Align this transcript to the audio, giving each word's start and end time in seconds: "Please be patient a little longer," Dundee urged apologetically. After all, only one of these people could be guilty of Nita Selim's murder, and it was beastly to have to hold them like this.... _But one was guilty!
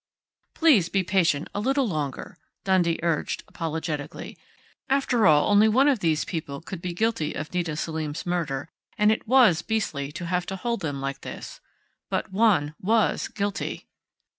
"Please 0.55 0.89
be 0.89 1.03
patient 1.03 1.47
a 1.53 1.59
little 1.59 1.87
longer," 1.87 2.35
Dundee 2.63 2.99
urged 3.03 3.43
apologetically. 3.47 4.35
After 4.89 5.27
all, 5.27 5.47
only 5.51 5.67
one 5.67 5.87
of 5.87 5.99
these 5.99 6.25
people 6.25 6.59
could 6.59 6.81
be 6.81 6.91
guilty 6.95 7.35
of 7.35 7.53
Nita 7.53 7.75
Selim's 7.75 8.25
murder, 8.25 8.67
and 8.97 9.11
it 9.11 9.27
was 9.27 9.61
beastly 9.61 10.11
to 10.13 10.25
have 10.25 10.47
to 10.47 10.55
hold 10.55 10.79
them 10.79 10.99
like 11.01 11.21
this.... 11.21 11.59
_But 12.11 12.31
one 12.31 12.73
was 12.79 13.27
guilty! 13.27 13.85